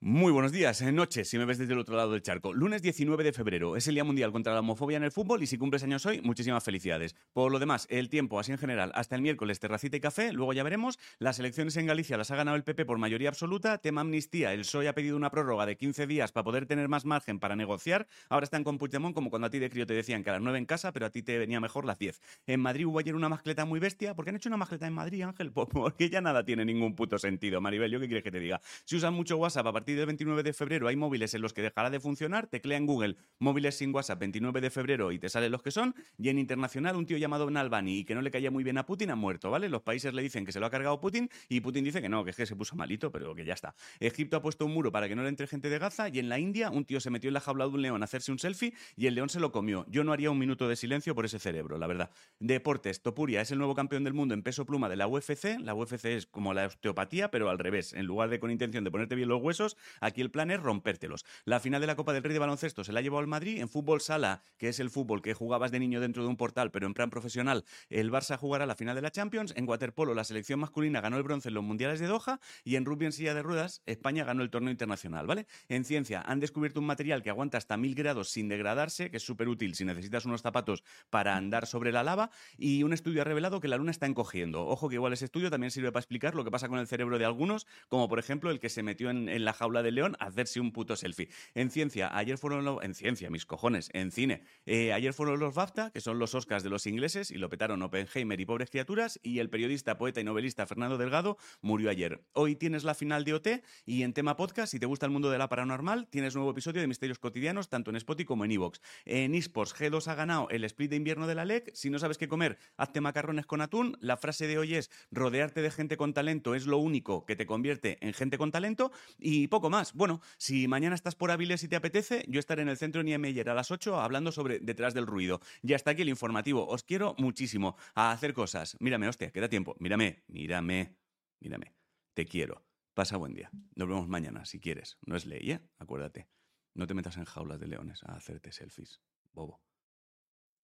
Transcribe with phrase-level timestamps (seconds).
[0.00, 2.54] Muy buenos días, eh, noche, si me ves desde el otro lado del charco.
[2.54, 5.48] Lunes 19 de febrero, es el Día Mundial contra la Homofobia en el Fútbol y
[5.48, 7.16] si cumples años hoy, muchísimas felicidades.
[7.32, 10.52] Por lo demás, el tiempo, así en general, hasta el miércoles, terracita y café, luego
[10.52, 11.00] ya veremos.
[11.18, 13.78] Las elecciones en Galicia las ha ganado el PP por mayoría absoluta.
[13.78, 17.04] Tema amnistía, el PSOE ha pedido una prórroga de 15 días para poder tener más
[17.04, 18.06] margen para negociar.
[18.28, 20.42] Ahora están con Puigdemont como cuando a ti de crío te decían que a las
[20.42, 22.20] 9 en casa, pero a ti te venía mejor las 10.
[22.46, 24.14] En Madrid hubo ayer una mascleta muy bestia.
[24.14, 25.50] ¿Por qué han hecho una mascleta en Madrid, Ángel?
[25.58, 27.90] Pues porque ya nada tiene ningún puto sentido, Maribel.
[27.90, 28.60] ¿Yo qué quieres que te diga?
[28.84, 31.62] Si usan mucho WhatsApp a partir del 29 de febrero, hay móviles en los que
[31.62, 35.52] dejará de funcionar, teclea en Google móviles sin WhatsApp 29 de febrero y te salen
[35.52, 38.50] los que son, y en internacional un tío llamado Nalbani y que no le caía
[38.50, 39.68] muy bien a Putin ha muerto, ¿vale?
[39.68, 42.24] Los países le dicen que se lo ha cargado Putin y Putin dice que no,
[42.24, 43.74] que es que se puso malito, pero que ya está.
[44.00, 46.28] Egipto ha puesto un muro para que no le entre gente de Gaza y en
[46.28, 48.38] la India un tío se metió en la jaula de un león a hacerse un
[48.38, 49.86] selfie y el león se lo comió.
[49.88, 52.10] Yo no haría un minuto de silencio por ese cerebro, la verdad.
[52.40, 55.58] Deportes, Topuria es el nuevo campeón del mundo en peso pluma de la UFC.
[55.60, 57.92] La UFC es como la osteopatía, pero al revés.
[57.92, 61.24] En lugar de con intención de ponerte bien los huesos, aquí el plan es rompértelos.
[61.44, 63.60] La final de la Copa del Rey de baloncesto se la ha llevado al Madrid.
[63.60, 66.70] En fútbol sala, que es el fútbol que jugabas de niño dentro de un portal,
[66.70, 69.52] pero en plan profesional, el Barça jugará la final de la Champions.
[69.56, 72.40] En waterpolo, la selección masculina ganó el bronce en los mundiales de Doha.
[72.64, 75.46] Y en rugby en silla de ruedas, España ganó el torneo internacional, ¿vale?
[75.68, 79.22] En ciencia, han descubierto un material que aguanta hasta mil grados sin degradarse, que es
[79.22, 82.30] súper útil si necesitas unos zapatos para andar sobre la lava.
[82.56, 84.66] Y un estudio ha revelado que la luna está encogiendo.
[84.66, 87.18] Ojo que igual ese estudio también sirve para explicar lo que pasa con el cerebro
[87.18, 90.16] de algunos, como por ejemplo el que se metió en, en la jaula del león
[90.18, 91.28] a hacerse un puto selfie.
[91.54, 92.82] En ciencia, ayer fueron los...
[92.82, 94.42] En ciencia, mis cojones, en cine.
[94.66, 97.82] Eh, ayer fueron los BAFTA, que son los Oscars de los ingleses, y lo petaron
[97.82, 102.22] Oppenheimer y Pobres Criaturas, y el periodista, poeta y novelista Fernando Delgado murió ayer.
[102.32, 103.48] Hoy tienes la final de OT,
[103.84, 106.80] y en tema podcast, si te gusta el mundo de la paranormal, tienes nuevo episodio
[106.80, 108.80] de Misterios Cotidianos, tanto en Spotify como en Evox.
[109.04, 111.74] En eSports, G2 ha ganado el split de invierno de la LEC.
[111.74, 113.96] Si no sabes qué comer, hazte macarrones con atún.
[114.00, 117.46] La frase de hoy es, rodearte de gente con talento es lo único que te
[117.46, 119.92] convierte en gente con talento, y poco más.
[119.94, 123.50] Bueno, si mañana estás por Avilés y te apetece, yo estaré en el centro Niemeyer
[123.50, 125.40] a las 8 hablando sobre detrás del ruido.
[125.62, 126.66] Y hasta aquí el informativo.
[126.68, 128.76] Os quiero muchísimo a hacer cosas.
[128.80, 129.74] Mírame, hostia, queda tiempo.
[129.80, 130.96] Mírame, mírame,
[131.40, 131.74] mírame.
[132.14, 132.64] Te quiero.
[132.94, 133.50] Pasa buen día.
[133.74, 134.96] Nos vemos mañana, si quieres.
[135.06, 135.60] No es ley, ¿eh?
[135.78, 136.28] Acuérdate.
[136.74, 139.00] No te metas en jaulas de leones a hacerte selfies.
[139.32, 139.67] Bobo.